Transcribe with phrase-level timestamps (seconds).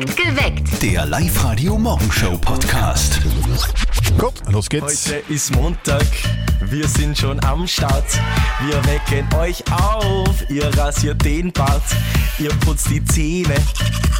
[0.00, 0.80] Geweckt.
[0.80, 3.20] Der Live-Radio-Morgenshow-Podcast.
[4.16, 5.08] Gut, los geht's.
[5.08, 6.06] Heute ist Montag,
[6.60, 8.04] wir sind schon am Start.
[8.66, 11.82] Wir wecken euch auf, ihr rasiert den Bart,
[12.38, 13.56] ihr putzt die Zähne,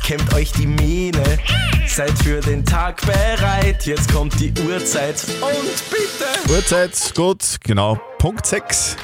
[0.05, 1.39] kämmt euch die Mähne.
[1.87, 6.25] Seid für den Tag bereit, jetzt kommt die Uhrzeit und bitte.
[6.53, 8.97] Uhrzeit, gut, genau, Punkt 6.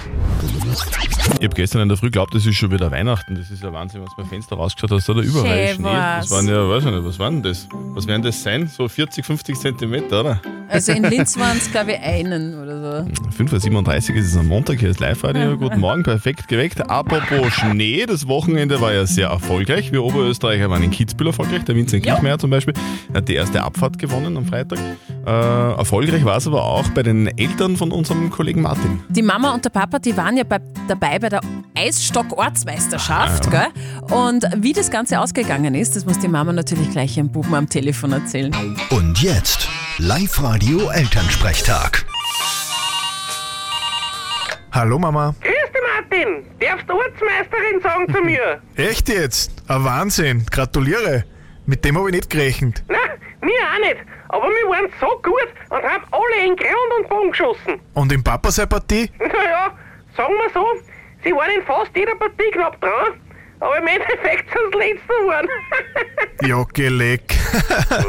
[0.75, 3.35] Ich habe gestern in der Früh geglaubt, das ist schon wieder Weihnachten.
[3.35, 5.09] Das ist ja Wahnsinn, was beim Fenster rausgeschaut hast.
[5.09, 5.85] Da überall Schön Schnee.
[5.85, 6.29] war's.
[6.29, 7.69] Das waren ja, weiß ich nicht, was waren das?
[7.95, 8.67] Was werden das sein?
[8.69, 10.41] So 40, 50 Zentimeter, oder?
[10.69, 13.45] Also in Linz waren es, glaube ich, einen oder so.
[13.45, 15.57] 5.37 Uhr ist es am Montag, hier ist Live-Radio.
[15.57, 16.89] Guten Morgen, perfekt geweckt.
[16.91, 19.93] Apropos Schnee, das Wochenende war ja sehr erfolgreich.
[19.93, 22.75] Wir Oberösterreicher waren in Kitzbühel erfolgreich, der Vincent Kirchmeier zum Beispiel
[23.13, 24.79] hat die erste Abfahrt gewonnen am Freitag.
[25.27, 29.03] Äh, erfolgreich war es aber auch bei den Eltern von unserem Kollegen Martin.
[29.09, 31.41] Die Mama und der Papa, die waren ja bei, dabei bei der
[31.75, 33.51] Eisstock-Ortsmeisterschaft.
[33.51, 33.67] Gell?
[34.11, 37.67] Und wie das Ganze ausgegangen ist, das muss die Mama natürlich gleich ihrem Buben am
[37.69, 38.55] Telefon erzählen.
[38.91, 42.05] Und jetzt Live-Radio-Elternsprechtag.
[44.73, 45.35] Hallo Mama.
[45.41, 46.45] Grüß dich, Martin.
[46.61, 48.61] Darfst du Ortsmeisterin sagen zu mir?
[48.91, 49.53] Echt jetzt?
[49.69, 50.45] Ein Wahnsinn.
[50.51, 51.25] Gratuliere.
[51.65, 52.83] Mit dem habe ich nicht gerechnet.
[52.89, 52.97] Na,
[53.41, 53.97] mir auch nicht.
[54.35, 57.81] Aber wir waren so gut und haben alle in Grund und Bogen geschossen.
[57.95, 59.09] Und im Papa seine Partie?
[59.21, 59.71] Naja,
[60.17, 60.67] sagen wir so,
[61.23, 63.21] sie waren in fast jeder Partie knapp dran.
[63.61, 65.49] Aber im Endeffekt sind sie letzter geworden.
[66.49, 67.33] Ja, geleck.
[67.91, 68.05] Ja,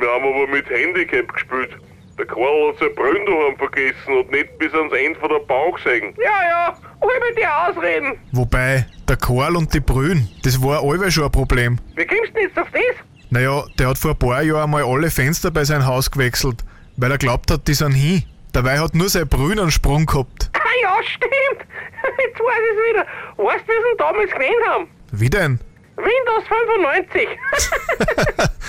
[0.00, 1.76] wir haben aber mit Handicap gespielt.
[2.18, 5.76] Der Karl hat sein Brünn daheim vergessen und nicht bis ans Ende von der Bank
[5.76, 6.14] gesehen.
[6.16, 8.18] ja, ja, mir dir ausreden.
[8.32, 11.78] Wobei, der Karl und die Brühen, das war allweil schon ein Problem.
[11.94, 13.09] Wie kommst du denn jetzt auf das?
[13.30, 16.64] Naja, der hat vor ein paar Jahren mal alle Fenster bei seinem Haus gewechselt,
[16.96, 18.24] weil er glaubt hat, die sind hin.
[18.52, 20.50] Dabei hat nur sein Brühen einen Sprung gehabt.
[20.54, 21.30] Ah ja, stimmt.
[22.18, 23.06] Jetzt weiß ich es wieder.
[23.36, 24.88] Weißt du, wie sie ihn damals gesehen haben?
[25.12, 25.60] Wie denn?
[25.96, 27.28] Windows 95.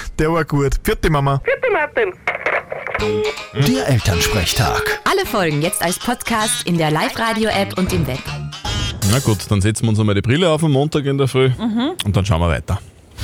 [0.19, 0.75] Der war gut.
[0.83, 1.41] Vierte Mama.
[1.43, 2.13] Vierte Martin.
[3.67, 4.99] Der Elternsprechtag.
[5.09, 8.19] Alle Folgen jetzt als Podcast in der Live-Radio-App und im Web.
[9.09, 11.49] Na gut, dann setzen wir uns einmal die Brille auf am Montag in der Früh
[12.05, 12.79] und dann schauen wir weiter.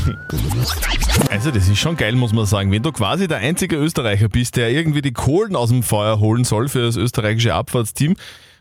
[1.30, 2.72] Also das ist schon geil, muss man sagen.
[2.72, 6.44] Wenn du quasi der einzige Österreicher bist, der irgendwie die Kohlen aus dem Feuer holen
[6.44, 8.16] soll für das österreichische Abfahrtsteam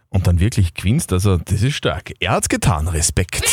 [0.09, 2.13] und dann wirklich gewinnst, also das ist stark.
[2.19, 3.45] Er hat's getan, Respekt.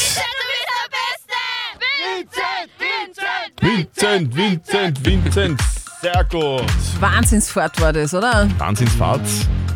[3.62, 5.62] Vincent, Vincent, Vincent,
[6.02, 6.66] sehr gut.
[7.00, 8.50] Wahnsinnsfahrt war das, oder?
[8.58, 9.22] Wahnsinnsfahrt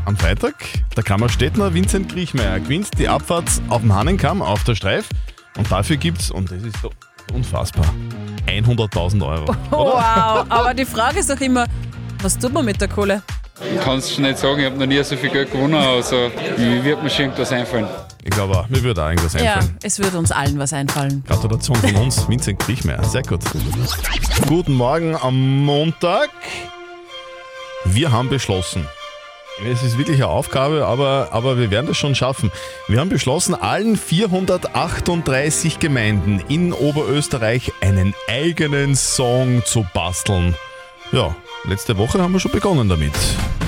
[0.06, 0.56] am Freitag.
[0.96, 5.08] Der Kammerstädtner Vincent Griechmeier gewinnt die Abfahrt auf dem Hahnenkamm auf der Streif.
[5.58, 6.92] Und dafür gibt's, und das ist so
[7.34, 7.86] unfassbar,
[8.48, 9.56] 100.000 Euro.
[9.72, 11.66] Wow, aber die Frage ist doch immer,
[12.22, 13.22] was tut man mit der Kohle?
[13.84, 17.02] Kannst du nicht sagen, ich habe noch nie so viel Geld gewonnen, also mir wird
[17.02, 17.88] mir schon irgendwas einfallen.
[18.24, 19.78] Ich glaube auch, mir würde auch irgendwas Ja, einfallen.
[19.82, 21.24] es wird uns allen was einfallen.
[21.28, 23.04] Gratulation von uns, Vincent Griechmeier.
[23.04, 23.40] Sehr gut.
[24.48, 26.30] Guten Morgen am Montag.
[27.86, 28.86] Wir haben beschlossen,
[29.66, 32.52] es ist wirklich eine Aufgabe, aber, aber wir werden das schon schaffen.
[32.88, 40.56] Wir haben beschlossen, allen 438 Gemeinden in Oberösterreich einen eigenen Song zu basteln.
[41.12, 41.36] Ja,
[41.66, 43.14] letzte Woche haben wir schon begonnen damit.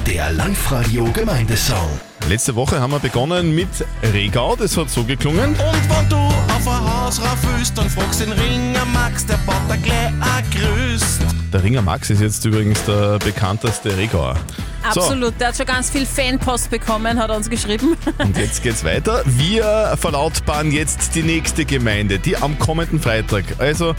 [0.05, 1.99] Der Live-Radio-Gemeindesong.
[2.27, 3.69] Letzte Woche haben wir begonnen mit
[4.13, 5.49] Regau, das hat so geklungen.
[5.49, 9.55] Und wenn du auf ein Haus rauf willst, dann fragst den Ringer Max, der baut
[9.67, 11.21] da gleich ein Gerüst.
[11.51, 14.35] Der Ringer Max ist jetzt übrigens der bekannteste Regauer.
[14.93, 17.97] So, Absolut, der hat schon ganz viel Fanpost bekommen, hat er uns geschrieben.
[18.19, 19.23] und jetzt geht's weiter.
[19.25, 23.95] Wir verlautbaren jetzt die nächste Gemeinde, die am kommenden Freitag, also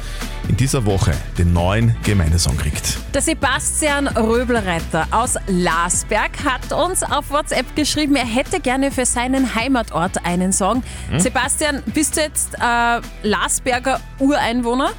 [0.48, 2.98] in dieser Woche, den neuen Gemeindesong kriegt.
[3.14, 9.54] Der Sebastian Röbelreiter aus Lasberg hat uns auf WhatsApp geschrieben, er hätte gerne für seinen
[9.54, 10.82] Heimatort einen Song.
[11.18, 14.92] Sebastian, bist du jetzt äh, Lasberger Ureinwohner?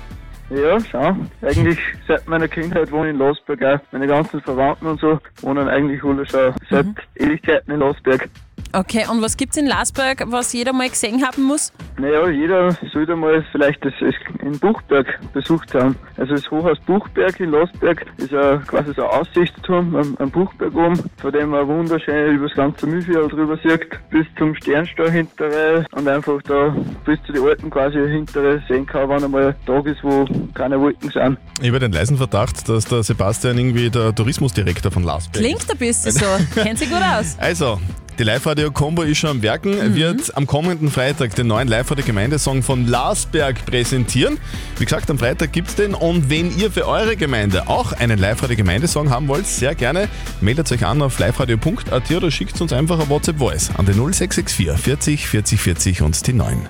[0.51, 1.31] Ja, schon.
[1.41, 3.79] Eigentlich seit meiner Kindheit wohne ich in Losberg auch.
[3.93, 8.29] Meine ganzen Verwandten und so wohnen eigentlich alle schon seit Ewigkeiten in Losberg.
[8.73, 11.73] Okay, und was gibt's in Lasberg, was jeder mal gesehen haben muss?
[11.97, 13.93] Naja, jeder sollte mal vielleicht das
[14.41, 15.95] in Buchberg besucht haben.
[16.17, 20.73] Also das Hochhaus Buchberg in Losberg ist ja quasi so ein Aussichtsturm am, am Buchberg
[20.73, 25.85] oben, von dem man wunderschön über das ganze Mühlviertel drüber sieht, bis zum Sternstau hintere
[25.91, 26.75] und einfach da
[27.05, 30.79] bis zu den Alten quasi hintere sehen kann, wenn einmal ein Tag ist, wo keine
[30.79, 31.37] Wolken sind.
[31.61, 35.41] Ich habe den leisen Verdacht, dass der Sebastian irgendwie der Tourismusdirektor von Lasberg ist.
[35.41, 36.25] Klingt ein bisschen so.
[36.61, 37.35] Kennt sich gut aus.
[37.39, 37.79] Also,
[38.19, 39.95] Die Live-Radio-Combo ist schon am Werken, Mhm.
[39.95, 44.37] wird am kommenden Freitag den neuen Live-Radio-Gemeindesong von Larsberg präsentieren.
[44.77, 49.09] Wie gesagt, am Freitag gibt's den und wenn ihr für eure Gemeinde auch einen Live-Radio-Gemeindesong
[49.09, 50.07] haben wollt, sehr gerne
[50.39, 55.27] meldet euch an auf liveradio.at oder schickt uns einfach eine WhatsApp-Voice an den 0664 40
[55.27, 56.67] 40 40 und die 9.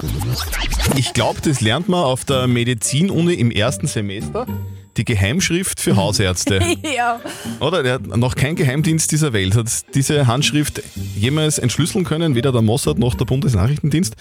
[0.96, 4.46] Ich glaube, das lernt man auf der Medizinuni im ersten Semester.
[4.98, 6.60] Die Geheimschrift für Hausärzte.
[6.96, 7.20] ja.
[7.60, 8.00] Oder?
[8.00, 10.82] Noch kein Geheimdienst dieser Welt hat diese Handschrift
[11.16, 14.16] jemals entschlüsseln können, weder der Mossad noch der Bundesnachrichtendienst.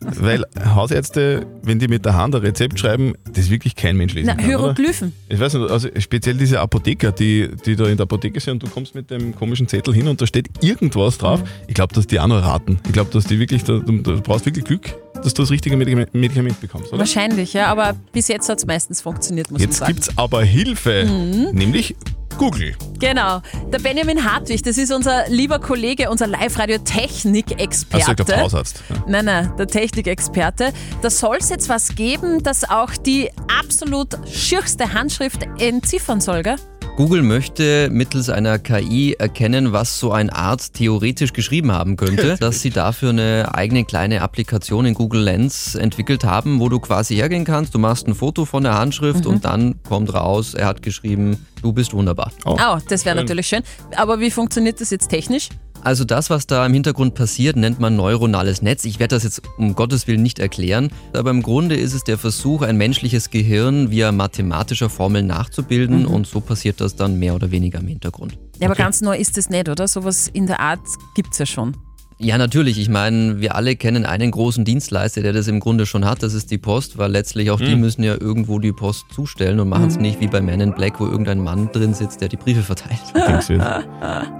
[0.00, 4.28] Weil Hausärzte, wenn die mit der Hand ein Rezept schreiben, das wirklich kein Mensch lesen
[4.28, 4.44] Na, kann.
[4.44, 4.58] Oder?
[4.58, 5.12] Hieroglyphen.
[5.28, 8.62] Ich weiß nicht, also speziell diese Apotheker, die, die da in der Apotheke sind und
[8.62, 11.42] du kommst mit dem komischen Zettel hin und da steht irgendwas drauf.
[11.66, 12.78] Ich glaube, dass die auch noch raten.
[12.86, 15.76] Ich glaube, dass die wirklich, da, du, du brauchst wirklich Glück, dass du das richtige
[15.76, 16.98] Medikament, bekommst, oder?
[16.98, 19.94] Wahrscheinlich, ja, aber bis jetzt hat es meistens funktioniert, muss Jetzt man sagen.
[19.94, 21.50] gibt's aber Hilfe, Mhm.
[21.52, 21.94] nämlich
[22.38, 22.76] Google.
[23.00, 23.40] Genau.
[23.72, 28.06] Der Benjamin Hartwig, das ist unser lieber Kollege, unser Live-Radio-Technik-Experte.
[28.08, 28.82] Also der Hausarzt.
[28.88, 28.96] Ja.
[29.08, 30.72] Nein, nein, der Technikexperte.
[31.02, 33.30] Da soll es jetzt was geben, das auch die
[33.60, 36.56] absolut schürchste Handschrift entziffern soll, gell?
[36.98, 42.60] Google möchte mittels einer KI erkennen, was so ein Arzt theoretisch geschrieben haben könnte, dass
[42.60, 47.44] sie dafür eine eigene kleine Applikation in Google Lens entwickelt haben, wo du quasi hergehen
[47.44, 49.30] kannst, du machst ein Foto von der Handschrift Mhm.
[49.30, 52.32] und dann kommt raus, er hat geschrieben, du bist wunderbar.
[52.44, 52.56] Oh,
[52.88, 53.62] das wäre natürlich schön.
[53.94, 55.50] Aber wie funktioniert das jetzt technisch?
[55.82, 58.84] Also das, was da im Hintergrund passiert, nennt man neuronales Netz.
[58.84, 62.18] Ich werde das jetzt um Gottes Willen nicht erklären, aber im Grunde ist es der
[62.18, 66.06] Versuch, ein menschliches Gehirn via mathematischer Formeln nachzubilden Mhm.
[66.08, 68.38] und so passiert das dann mehr oder weniger im Hintergrund.
[68.60, 69.86] Ja, aber ganz neu ist das nicht, oder?
[69.88, 70.80] Sowas in der Art
[71.14, 71.76] gibt es ja schon.
[72.20, 72.80] Ja, natürlich.
[72.80, 76.20] Ich meine, wir alle kennen einen großen Dienstleister, der das im Grunde schon hat.
[76.24, 77.80] Das ist die Post, weil letztlich auch die Mhm.
[77.80, 80.02] müssen ja irgendwo die Post zustellen und machen es Mhm.
[80.02, 82.98] nicht wie bei Man in Black, wo irgendein Mann drin sitzt, der die Briefe verteilt.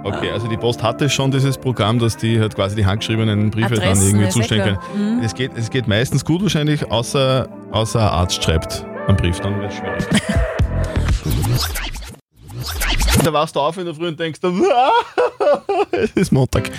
[0.03, 3.75] Okay, also die Post hatte schon dieses Programm, dass die halt quasi die handgeschriebenen Briefe
[3.75, 5.17] dann Adressen, irgendwie ist eh zustellen können.
[5.17, 5.23] Mhm.
[5.23, 9.57] Es, geht, es geht meistens gut wahrscheinlich, außer, außer ein Arzt schreibt einen Brief, dann
[9.61, 10.03] wird es schwierig.
[13.23, 14.39] da warst du auf in der Früh und denkst,
[15.91, 16.71] es ist Montag.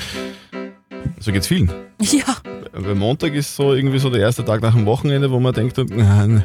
[1.20, 1.70] So geht's vielen.
[2.02, 2.36] Ja.
[2.72, 5.76] Weil Montag ist so irgendwie so der erste Tag nach dem Wochenende, wo man denkt,
[5.90, 6.42] nein,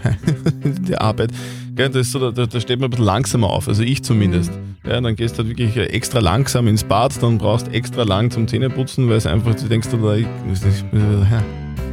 [0.63, 1.31] die Arbeit,
[1.75, 4.51] gell, das so, da, da steht man ein bisschen langsamer auf, also ich zumindest.
[4.83, 8.47] Ja, dann gehst du halt wirklich extra langsam ins Bad, dann brauchst extra lang zum
[8.47, 11.43] Zähneputzen, weil es einfach, du denkst, da, ich, ja,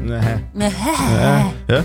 [0.08, 1.84] ja.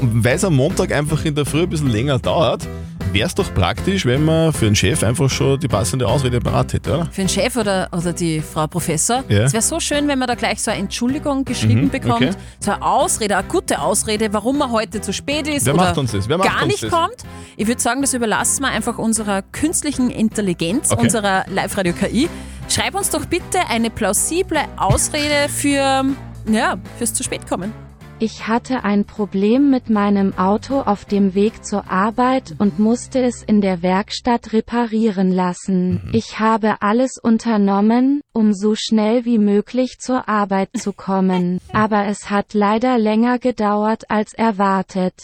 [0.00, 2.66] Weil es am Montag einfach in der Früh ein bisschen länger dauert,
[3.12, 6.72] wäre es doch praktisch, wenn man für einen Chef einfach schon die passende Ausrede parat
[6.72, 7.06] hätte, oder?
[7.12, 9.22] Für den Chef oder, oder die Frau Professor.
[9.28, 9.42] Ja.
[9.44, 12.14] Es wäre so schön, wenn man da gleich so eine Entschuldigung geschrieben Mhm, bekommt.
[12.22, 12.30] okay.
[12.58, 15.98] So eine Ausrede, eine gute Ausrede, warum man heute zu spät ist Wer oder macht
[15.98, 16.28] uns das?
[16.28, 16.90] Wer macht gar nicht das?
[16.90, 17.16] kommt.
[17.56, 21.02] Ich würde sagen, das überlassen wir einfach unserer künstlichen Intelligenz, Okay.
[21.02, 22.28] unserer Live-Radio-KI.
[22.68, 26.06] Schreib uns doch bitte eine plausible Ausrede für,
[26.46, 27.72] ja, fürs zu spät kommen.
[28.18, 33.42] Ich hatte ein Problem mit meinem Auto auf dem Weg zur Arbeit und musste es
[33.42, 36.08] in der Werkstatt reparieren lassen.
[36.12, 41.58] Ich habe alles unternommen, um so schnell wie möglich zur Arbeit zu kommen.
[41.72, 45.14] Aber es hat leider länger gedauert als erwartet.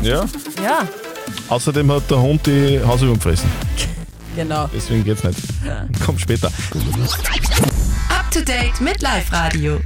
[0.00, 0.24] Ja.
[0.62, 0.86] Ja,
[1.48, 3.50] Außerdem hat der Hund die Hausübung gefressen.
[4.36, 4.68] genau.
[4.74, 5.38] Deswegen geht's nicht.
[6.04, 6.48] Kommt später.
[8.08, 9.80] Up to date mit Live Radio.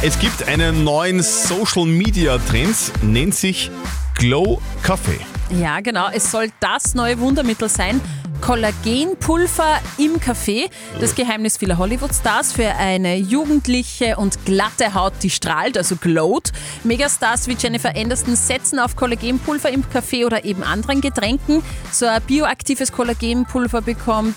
[0.00, 3.70] Es gibt einen neuen Social Media Trend, nennt sich
[4.14, 5.20] Glow Kaffee.
[5.60, 6.08] Ja, genau.
[6.12, 8.00] Es soll das neue Wundermittel sein.
[8.40, 10.70] Kollagenpulver im Kaffee.
[11.00, 16.52] Das Geheimnis vieler Hollywood-Stars für eine jugendliche und glatte Haut, die strahlt, also glowt.
[16.84, 21.62] Megastars wie Jennifer Anderson setzen auf Kollagenpulver im Kaffee oder eben anderen Getränken.
[21.90, 24.36] So ein bioaktives Kollagenpulver bekommt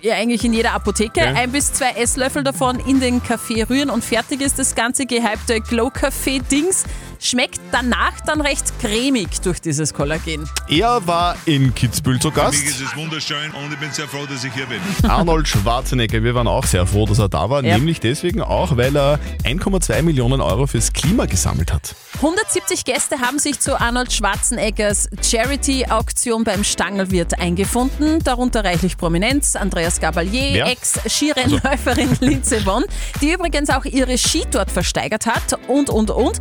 [0.00, 1.20] ja eigentlich in jeder Apotheke.
[1.20, 1.34] Okay.
[1.36, 5.60] Ein bis zwei Esslöffel davon in den Kaffee rühren und fertig ist das ganze gehypte
[5.60, 6.84] Glow-Kaffee-Dings.
[7.20, 10.48] Schmeckt danach dann recht cremig durch dieses Kollagen.
[10.68, 12.54] Er war in Kitzbühel zu Gast.
[12.64, 14.80] Es ist wunderschön und ich bin sehr froh, dass ich hier bin.
[15.10, 17.76] Arnold Schwarzenegger, wir waren auch sehr froh, dass er da war, Ja.
[17.76, 21.96] nämlich deswegen auch, weil er 1,2 Millionen Euro fürs Klima gesammelt hat.
[22.16, 30.00] 170 Gäste haben sich zu Arnold Schwarzeneggers Charity-Auktion beim Stangelwirt eingefunden, darunter reichlich Prominenz, Andreas
[30.00, 30.66] Gabalier?
[30.66, 32.84] Ex-Skirennläuferin Linze Vonn,
[33.20, 36.38] die übrigens auch ihre Ski dort versteigert hat und, und, und.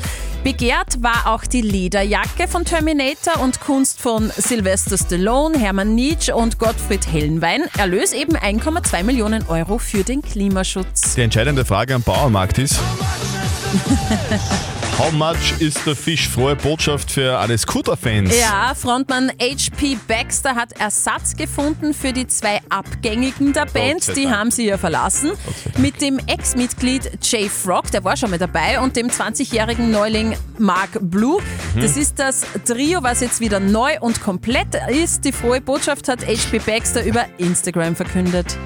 [0.68, 6.60] Begehrt war auch die Lederjacke von Terminator und Kunst von Sylvester Stallone, Hermann Nietzsche und
[6.60, 7.64] Gottfried Hellenwein.
[7.78, 11.16] Erlös eben 1,2 Millionen Euro für den Klimaschutz.
[11.16, 12.82] Die entscheidende Frage am Bauernmarkt ist,
[14.98, 16.27] How much is the fish?
[16.27, 18.36] Frohe Botschaft für alle Scooter-Fans.
[18.36, 24.04] Ja, Frontmann HP Baxter hat Ersatz gefunden für die zwei Abgängigen der Band.
[24.04, 25.34] sei Die haben sie ja verlassen.
[25.77, 30.98] Mit dem Ex-Mitglied Jay Frog, der war schon mal dabei, und dem 20-jährigen Neuling Mark
[31.00, 31.44] Blue.
[31.75, 31.82] Mhm.
[31.82, 35.25] Das ist das Trio, was jetzt wieder neu und komplett ist.
[35.25, 38.58] Die frohe Botschaft hat HP Baxter über Instagram verkündet.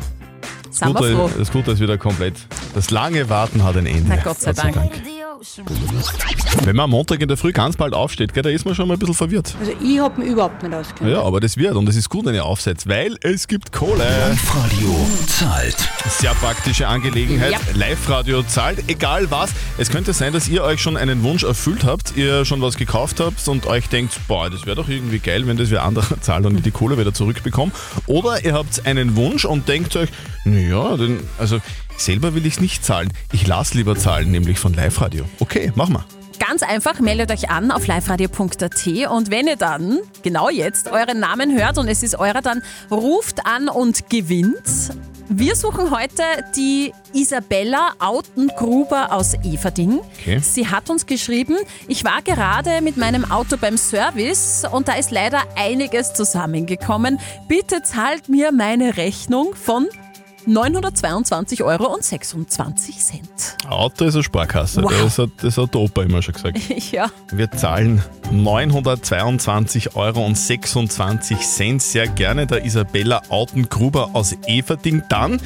[0.72, 0.94] Froh.
[0.94, 2.36] Scooter, das Scooter ist wieder komplett.
[2.74, 4.06] Das lange Warten hat ein Ende.
[4.08, 4.78] Na Gott sei Dank.
[6.66, 8.88] Wenn man am Montag in der Früh ganz bald aufsteht, gell, da ist man schon
[8.88, 9.56] mal ein bisschen verwirrt.
[9.60, 11.10] Also ich hab mich überhaupt nicht auskennt.
[11.10, 14.04] Ja, aber das wird und es ist gut, wenn ihr aufsetzt, weil es gibt Kohle.
[14.04, 15.78] Live-Radio zahlt.
[16.08, 17.54] Sehr praktische Angelegenheit.
[17.54, 17.60] Ja.
[17.74, 19.52] Live-Radio zahlt, egal was.
[19.80, 23.20] Es könnte sein, dass ihr euch schon einen Wunsch erfüllt habt, ihr schon was gekauft
[23.20, 26.46] habt und euch denkt, boah, das wäre doch irgendwie geil, wenn das wer anderer zahlt
[26.46, 27.72] und ich die Kohle wieder zurückbekomme.
[28.06, 30.10] Oder ihr habt einen Wunsch und denkt euch,
[30.46, 31.60] naja, denn, also
[31.98, 33.12] selber will ich es nicht zahlen.
[33.32, 35.26] Ich lasse lieber zahlen, nämlich von Live-Radio.
[35.40, 36.06] Okay, machen wir.
[36.40, 41.56] Ganz einfach, meldet euch an auf liveradio.at und wenn ihr dann genau jetzt euren Namen
[41.56, 44.64] hört und es ist eurer, dann ruft an und gewinnt.
[45.30, 46.24] Wir suchen heute
[46.58, 50.00] die Isabella Autengruber aus Everding.
[50.20, 50.40] Okay.
[50.40, 51.56] Sie hat uns geschrieben,
[51.88, 57.20] ich war gerade mit meinem Auto beim Service und da ist leider einiges zusammengekommen.
[57.48, 59.88] Bitte zahlt mir meine Rechnung von
[60.48, 61.98] 922,26 Euro.
[63.70, 64.82] Auto ist eine Sparkasse.
[64.84, 64.92] Wow.
[65.04, 66.60] Das, hat, das hat der Opa immer schon gesagt.
[66.92, 67.10] ja.
[67.32, 71.80] Wir zahlen 922,26 Euro.
[71.80, 75.04] Sehr gerne der Isabella Autengruber aus Everding.
[75.10, 75.40] Dann,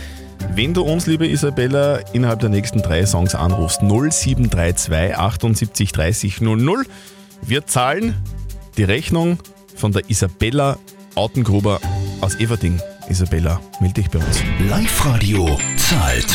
[0.54, 6.86] wenn du uns, liebe Isabella, innerhalb der nächsten drei Songs anrufst, 0732 78 30 00.
[7.42, 8.16] Wir zahlen
[8.78, 9.40] die Rechnung
[9.76, 10.78] von der Isabella
[11.16, 11.80] Autengruber
[12.22, 12.80] aus Everding.
[13.10, 14.42] Isabella, melde dich bei uns.
[14.70, 15.58] Live-Radio
[15.90, 16.26] zahlt.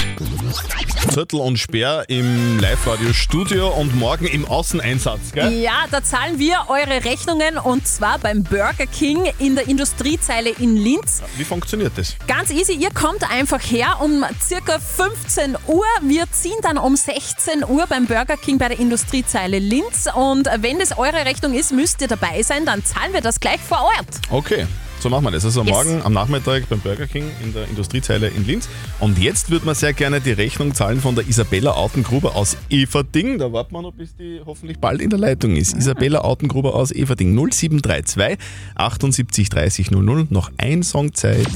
[1.12, 5.52] Zettel und Sperr im Live-Radio-Studio und morgen im Außeneinsatz, gell?
[5.52, 10.76] Ja, da zahlen wir eure Rechnungen und zwar beim Burger King in der Industriezeile in
[10.76, 11.22] Linz.
[11.36, 12.14] Wie funktioniert das?
[12.28, 15.84] Ganz easy, ihr kommt einfach her um circa 15 Uhr.
[16.02, 20.78] Wir ziehen dann um 16 Uhr beim Burger King bei der Industriezeile Linz und wenn
[20.78, 24.20] das eure Rechnung ist, müsst ihr dabei sein, dann zahlen wir das gleich vor Ort.
[24.30, 24.66] Okay,
[25.00, 25.44] so machen wir das.
[25.44, 25.70] Also Yes.
[25.70, 28.68] morgen am Nachmittag beim Burger King in der Industriezeile in Linz.
[28.98, 33.38] Und jetzt würde man sehr gerne die Rechnung zahlen von der Isabella Autengruber aus Everding.
[33.38, 35.76] Da warten wir noch, bis die hoffentlich bald in der Leitung ist.
[35.76, 38.38] Isabella Autengruber aus Everding 0732
[38.74, 40.26] 78 30 00.
[40.30, 41.46] Noch ein Song Zeit.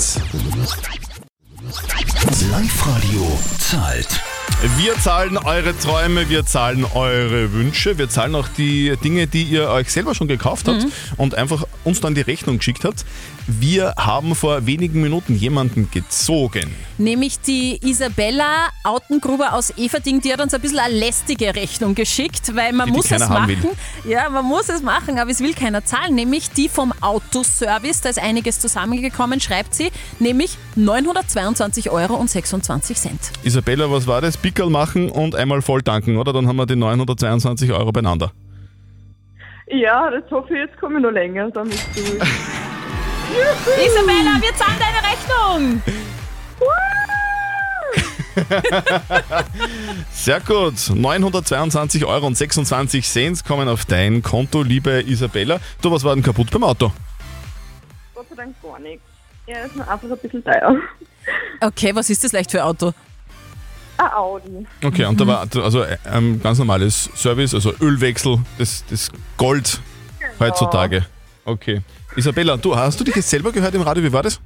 [2.51, 4.09] Live-Radio zahlt.
[4.79, 9.69] Wir zahlen eure Träume, wir zahlen eure Wünsche, wir zahlen auch die Dinge, die ihr
[9.69, 10.87] euch selber schon gekauft habt
[11.17, 13.05] und einfach uns dann die Rechnung geschickt habt.
[13.47, 16.75] Wir haben vor wenigen Minuten jemanden gezogen.
[16.97, 22.55] Nämlich die Isabella Autengruber aus Everding, die hat uns ein bisschen eine lästige Rechnung geschickt,
[22.57, 23.49] weil man Die, die muss es machen.
[23.49, 24.11] will.
[24.11, 26.15] Ja, man muss es machen, aber es will keiner zahlen.
[26.15, 32.97] Nämlich die vom Autoservice, da ist einiges zusammengekommen, schreibt sie, nämlich 922 Euro und 26
[32.97, 33.21] Cent.
[33.43, 34.39] Isabella, was war das?
[34.39, 36.33] Pickel machen und einmal voll tanken, oder?
[36.33, 38.33] Dann haben wir die 922 Euro beieinander.
[39.67, 41.75] Ja, das hoffe ich, jetzt komme ich noch länger damit
[43.35, 43.87] durch.
[43.87, 45.83] Isabella, wir zahlen deine Rechnung!
[50.13, 50.91] Sehr gut.
[50.93, 55.61] 922 Euro und 26 Cent kommen auf dein Konto, liebe Isabella.
[55.81, 56.93] Du, was war denn kaputt beim Auto?
[58.15, 59.05] Gott sei Dank gar nichts.
[59.47, 60.77] Er ist nur einfach ein bisschen teuer.
[61.61, 62.93] Okay, was ist das leicht für ein Auto?
[63.97, 64.67] Ein Audi.
[64.83, 69.81] Okay, und da war also äh, ein ganz normales Service, also Ölwechsel, das, das Gold
[70.41, 71.07] heutzutage.
[71.45, 71.81] Okay.
[72.17, 74.03] Isabella, du, hast du dich jetzt selber gehört im Radio?
[74.03, 74.41] Wie war das?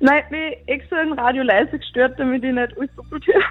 [0.00, 3.42] Nein, ich bin extra im Radio leise gestört, damit ich nicht alles doppelt höre.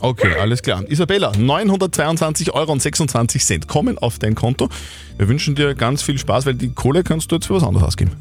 [0.00, 0.84] Okay, alles klar.
[0.88, 4.68] Isabella, 922 Euro und 26 Cent kommen auf dein Konto.
[5.16, 7.86] Wir wünschen dir ganz viel Spaß, weil die Kohle kannst du jetzt für was anderes
[7.86, 8.12] ausgeben.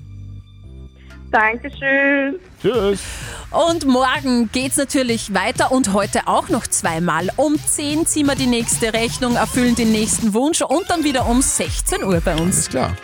[1.31, 2.39] Dankeschön.
[2.61, 3.03] Tschüss.
[3.51, 7.29] Und morgen geht's natürlich weiter und heute auch noch zweimal.
[7.35, 11.41] Um 10 ziehen wir die nächste Rechnung, erfüllen den nächsten Wunsch und dann wieder um
[11.41, 12.41] 16 Uhr bei uns.
[12.41, 12.95] Alles klar.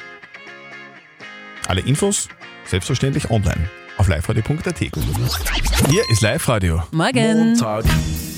[1.71, 2.27] Alle Infos
[2.65, 4.77] selbstverständlich online auf liveradio.at.
[4.77, 6.83] Hier ist Live-Radio.
[6.91, 7.51] Morgen.
[7.51, 7.85] Montag.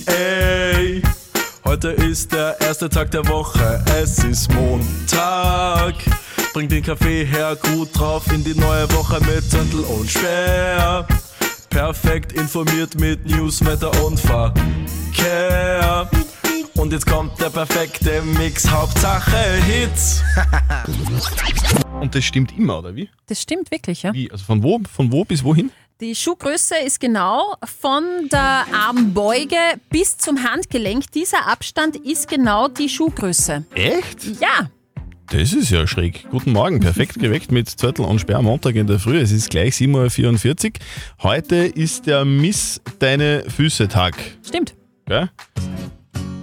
[0.06, 1.02] Ey,
[1.66, 3.84] heute ist der erste Tag der Woche.
[4.00, 5.96] Es ist Montag.
[6.54, 11.08] Bring den Kaffee her, gut drauf in die neue Woche mit Zettel und Sperr.
[11.72, 16.08] Perfekt informiert mit News, Wetter und Verkehr.
[16.76, 20.22] Und jetzt kommt der perfekte Mix, Hauptsache Hits.
[22.04, 23.08] Und das stimmt immer, oder wie?
[23.28, 24.14] Das stimmt wirklich, ja.
[24.14, 24.30] Wie?
[24.30, 25.72] Also von wo, von wo bis wohin?
[26.02, 29.56] Die Schuhgröße ist genau von der Armbeuge
[29.90, 31.10] bis zum Handgelenk.
[31.14, 33.64] Dieser Abstand ist genau die Schuhgröße.
[33.74, 34.42] Echt?
[34.42, 34.70] Ja.
[35.32, 36.28] Das ist ja schräg.
[36.30, 39.18] Guten Morgen, perfekt geweckt mit Zörtel und Sperr am Montag in der Früh.
[39.22, 40.72] Es ist gleich 7.44 Uhr.
[41.24, 44.16] Heute ist der Miss Deine Füße Tag.
[44.46, 44.76] Stimmt.
[45.06, 45.30] Gell?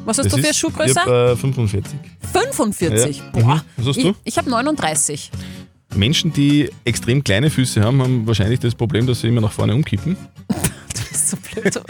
[0.06, 0.90] Was hast Das du für ist- Schuhgröße?
[0.92, 1.92] Ich hab, äh, 45.
[2.32, 3.18] 45.
[3.18, 3.24] Ja.
[3.32, 3.56] Boah.
[3.56, 3.60] Mhm.
[3.76, 4.14] Was hast ich du?
[4.24, 5.30] ich habe 39.
[5.94, 9.74] Menschen, die extrem kleine Füße haben, haben wahrscheinlich das Problem, dass sie immer nach vorne
[9.74, 10.16] umkippen.
[10.92, 11.80] Das ist so blöd.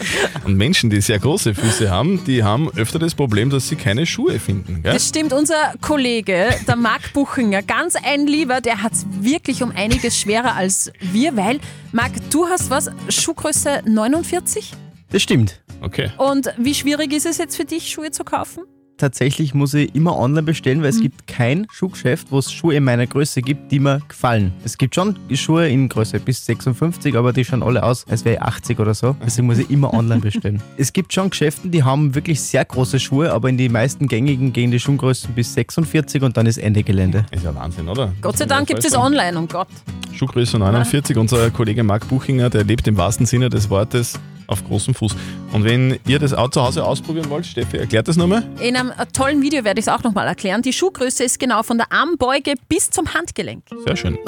[0.44, 4.04] Und Menschen, die sehr große Füße haben, die haben öfter das Problem, dass sie keine
[4.04, 4.82] Schuhe finden.
[4.82, 4.92] Gell?
[4.92, 9.72] Das stimmt, unser Kollege, der Marc Buchinger, ganz ein Lieber, der hat es wirklich um
[9.72, 11.60] einiges schwerer als wir, weil,
[11.92, 14.72] Marc, du hast was, Schuhgröße 49?
[15.10, 15.60] Das stimmt.
[15.80, 16.10] Okay.
[16.18, 18.64] Und wie schwierig ist es jetzt für dich, Schuhe zu kaufen?
[19.00, 22.84] Tatsächlich muss ich immer online bestellen, weil es gibt kein Schuhgeschäft, wo es Schuhe in
[22.84, 24.52] meiner Größe gibt, die mir gefallen.
[24.62, 28.36] Es gibt schon Schuhe in Größe bis 56, aber die schauen alle aus, als wäre
[28.36, 29.16] ich 80 oder so.
[29.24, 30.62] Deswegen muss ich immer online bestellen.
[30.76, 34.52] es gibt schon Geschäfte, die haben wirklich sehr große Schuhe, aber in die meisten gängigen
[34.52, 37.24] gehen die Schuhgrößen bis 46 und dann ist Ende Gelände.
[37.30, 38.12] Ist ja Wahnsinn, oder?
[38.20, 39.68] Gott sei Dank gibt es online, um Gott.
[40.12, 41.16] Schuhgröße 49.
[41.16, 45.14] Unser Kollege Marc Buchinger, der lebt im wahrsten Sinne des Wortes auf großem Fuß.
[45.52, 48.42] Und wenn ihr das auch zu Hause ausprobieren wollt, Steffi, erklärt das nochmal.
[48.60, 50.62] In einem äh, tollen Video werde ich es auch nochmal erklären.
[50.62, 53.64] Die Schuhgröße ist genau von der Armbeuge bis zum Handgelenk.
[53.86, 54.18] Sehr schön.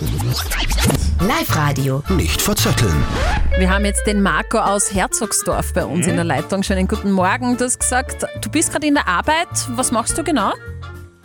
[1.20, 2.02] Live-Radio.
[2.10, 3.04] Nicht verzetteln.
[3.58, 6.62] Wir haben jetzt den Marco aus Herzogsdorf bei uns in der Leitung.
[6.62, 7.56] Schönen guten Morgen.
[7.56, 9.48] Du hast gesagt, du bist gerade in der Arbeit.
[9.76, 10.52] Was machst du genau?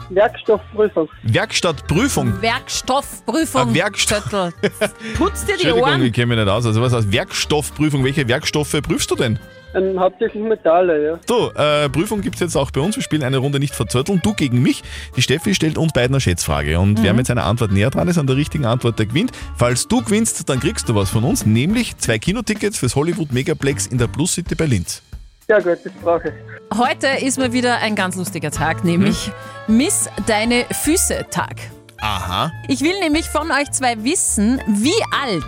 [0.10, 1.10] Werkstoffprüfung.
[1.24, 2.42] Werkstattprüfung.
[2.42, 3.62] Werkstoffprüfung.
[3.62, 4.54] Ah, Werkstoff- Zettel.
[5.18, 6.04] Putz dir die Entschuldigung, Ohren.
[6.04, 6.66] ich kenne mich nicht aus.
[6.66, 8.04] Also was heißt Werkstoffprüfung?
[8.04, 9.40] Welche Werkstoffe prüfst du denn?
[9.76, 11.20] Ähm, hauptsächlich Metalle, ja.
[11.28, 12.96] So, äh, Prüfung gibt es jetzt auch bei uns.
[12.96, 14.22] Wir spielen eine Runde nicht verzötteln.
[14.24, 14.82] Du gegen mich.
[15.18, 16.80] Die Steffi stellt uns beiden eine Schätzfrage.
[16.80, 19.32] Und wer mit seiner Antwort näher dran ist an der richtigen Antwort, der gewinnt.
[19.58, 23.88] Falls du gewinnst, dann kriegst du was von uns, nämlich zwei Kinotickets fürs Hollywood Megaplex
[23.88, 25.04] in der Plus City bei Linz.
[25.50, 26.78] Ja gut, das brauche ich.
[26.78, 29.32] Heute ist mal wieder ein ganz lustiger Tag, nämlich
[29.68, 31.56] Miss Deine Füße Tag.
[32.02, 32.52] Aha.
[32.68, 34.92] Ich will nämlich von euch zwei wissen, wie
[35.24, 35.46] alt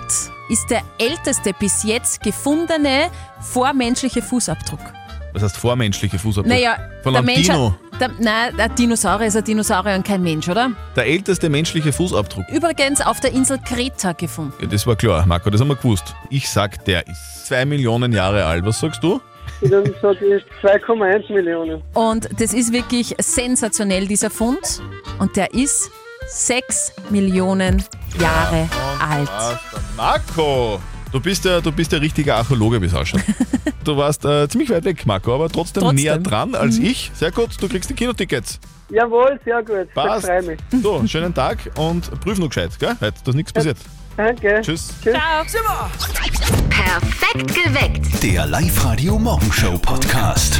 [0.49, 3.09] ist der älteste bis jetzt gefundene
[3.41, 4.79] vormenschliche Fußabdruck?
[5.33, 6.47] Was heißt vormenschliche Fußabdruck?
[6.51, 7.75] Naja, Von der einem Mensch Dino.
[7.99, 10.71] Der, nein, der Dinosaurier ist ein Dinosaurier und kein Mensch, oder?
[10.95, 12.47] Der älteste menschliche Fußabdruck.
[12.47, 14.53] Übrigens auf der Insel Kreta gefunden.
[14.61, 16.15] Ja, das war klar, Marco, das haben wir gewusst.
[16.29, 18.65] Ich sag, der ist zwei Millionen Jahre alt.
[18.65, 19.19] Was sagst du?
[19.61, 21.81] Und dann sage ich 2,1 Millionen.
[21.93, 24.81] Und das ist wirklich sensationell, dieser Fund.
[25.19, 25.91] Und der ist
[26.27, 27.83] 6 Millionen
[28.19, 29.27] Jahre alt.
[29.27, 30.79] Was, der Marco!
[31.11, 33.21] Du bist ja, du bist ja richtiger Archäologe, wie es ausschaut.
[33.83, 35.95] du warst äh, ziemlich weit weg, Marco, aber trotzdem, Trotzdem.
[36.03, 36.85] näher dran als Mhm.
[36.85, 37.11] ich.
[37.15, 38.59] Sehr gut, du kriegst die Kinotickets.
[38.91, 39.91] Jawohl, sehr gut.
[39.95, 40.19] Passt.
[40.23, 40.59] Ich freue mich.
[40.83, 42.95] So, schönen Tag und prüf noch gescheit, gell?
[43.01, 43.77] Heute, dass nichts passiert.
[44.19, 44.59] Danke.
[44.61, 44.89] Tschüss.
[45.01, 45.45] Ciao.
[46.69, 48.21] Perfekt geweckt.
[48.21, 50.59] Der Live-Radio Morgenshow Podcast.